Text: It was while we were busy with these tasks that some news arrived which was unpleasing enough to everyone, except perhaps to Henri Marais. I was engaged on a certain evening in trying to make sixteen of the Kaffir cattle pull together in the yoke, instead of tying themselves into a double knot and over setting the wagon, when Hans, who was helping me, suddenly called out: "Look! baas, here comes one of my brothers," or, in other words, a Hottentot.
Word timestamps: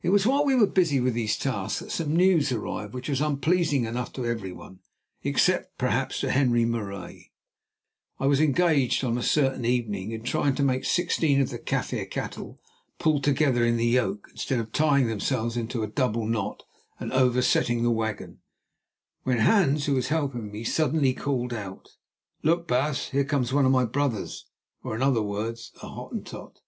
It 0.00 0.10
was 0.10 0.28
while 0.28 0.44
we 0.44 0.54
were 0.54 0.68
busy 0.68 1.00
with 1.00 1.14
these 1.14 1.36
tasks 1.36 1.80
that 1.80 1.90
some 1.90 2.14
news 2.14 2.52
arrived 2.52 2.94
which 2.94 3.08
was 3.08 3.20
unpleasing 3.20 3.84
enough 3.84 4.12
to 4.12 4.24
everyone, 4.24 4.78
except 5.24 5.76
perhaps 5.76 6.20
to 6.20 6.30
Henri 6.30 6.64
Marais. 6.64 7.32
I 8.20 8.28
was 8.28 8.40
engaged 8.40 9.02
on 9.02 9.18
a 9.18 9.24
certain 9.24 9.64
evening 9.64 10.12
in 10.12 10.22
trying 10.22 10.54
to 10.54 10.62
make 10.62 10.84
sixteen 10.84 11.40
of 11.40 11.50
the 11.50 11.58
Kaffir 11.58 12.08
cattle 12.08 12.60
pull 13.00 13.20
together 13.20 13.64
in 13.66 13.76
the 13.76 13.88
yoke, 13.88 14.28
instead 14.30 14.60
of 14.60 14.70
tying 14.70 15.08
themselves 15.08 15.56
into 15.56 15.82
a 15.82 15.88
double 15.88 16.26
knot 16.26 16.62
and 17.00 17.12
over 17.12 17.42
setting 17.42 17.82
the 17.82 17.90
wagon, 17.90 18.38
when 19.24 19.38
Hans, 19.38 19.86
who 19.86 19.94
was 19.94 20.10
helping 20.14 20.52
me, 20.52 20.62
suddenly 20.62 21.12
called 21.12 21.52
out: 21.52 21.96
"Look! 22.44 22.68
baas, 22.68 23.08
here 23.08 23.24
comes 23.24 23.52
one 23.52 23.66
of 23.66 23.72
my 23.72 23.84
brothers," 23.84 24.46
or, 24.84 24.94
in 24.94 25.02
other 25.02 25.22
words, 25.22 25.72
a 25.82 25.88
Hottentot. 25.88 26.60